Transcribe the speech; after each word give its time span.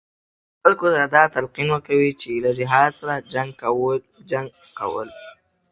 خلکو 0.61 0.87
ته 0.95 1.01
دا 1.15 1.23
تلقین 1.35 1.67
ورکوي 1.71 2.11
چې 2.21 2.29
له 2.43 2.51
جهالت 2.57 2.93
سره 2.99 3.13
جنګ 3.33 3.49
کول. 4.79 5.09